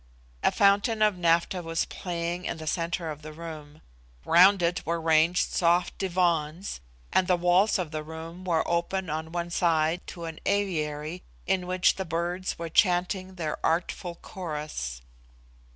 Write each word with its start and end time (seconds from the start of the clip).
A 0.41 0.51
fountain 0.51 1.03
of 1.03 1.15
naphtha 1.15 1.61
was 1.61 1.85
playing 1.85 2.45
in 2.45 2.57
the 2.57 2.65
centre 2.65 3.11
of 3.11 3.21
the 3.21 3.31
room; 3.31 3.83
round 4.25 4.63
it 4.63 4.83
were 4.83 4.99
ranged 4.99 5.51
soft 5.51 5.95
divans, 5.99 6.81
and 7.13 7.27
the 7.27 7.35
walls 7.35 7.77
of 7.77 7.91
the 7.91 8.01
room 8.01 8.43
were 8.43 8.67
open 8.67 9.11
on 9.11 9.31
one 9.31 9.51
side 9.51 10.01
to 10.07 10.25
an 10.25 10.39
aviary 10.47 11.21
in 11.45 11.67
which 11.67 11.97
the 11.97 12.05
birds 12.05 12.57
were 12.57 12.67
chanting 12.67 13.35
their 13.35 13.63
artful 13.63 14.15
chorus. 14.15 15.03